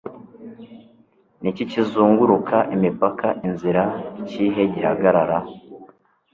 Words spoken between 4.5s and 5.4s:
gihagarara